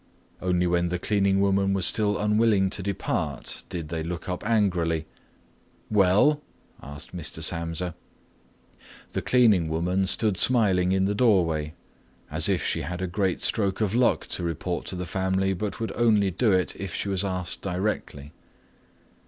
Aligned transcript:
Only 0.41 0.65
when 0.65 0.87
the 0.87 0.97
cleaning 0.97 1.41
woman 1.41 1.73
was 1.73 1.85
still 1.85 2.17
unwilling 2.17 2.71
to 2.71 2.81
depart, 2.81 3.61
did 3.69 3.89
they 3.89 4.01
look 4.01 4.27
up 4.27 4.43
angrily. 4.43 5.05
"Well?" 5.91 6.41
asked 6.81 7.15
Mr. 7.15 7.43
Samsa. 7.43 7.93
The 9.11 9.21
cleaning 9.21 9.67
woman 9.69 10.07
stood 10.07 10.37
smiling 10.37 10.91
in 10.91 11.05
the 11.05 11.13
doorway, 11.13 11.75
as 12.31 12.49
if 12.49 12.65
she 12.65 12.81
had 12.81 13.03
a 13.03 13.05
great 13.05 13.41
stroke 13.41 13.79
of 13.79 13.93
luck 13.93 14.25
to 14.29 14.41
report 14.41 14.87
to 14.87 14.95
the 14.95 15.05
family 15.05 15.53
but 15.53 15.79
would 15.79 15.91
only 15.91 16.31
do 16.31 16.51
it 16.51 16.75
if 16.77 16.95
she 16.95 17.07
was 17.07 17.23
asked 17.23 17.61
directly. 17.61 18.31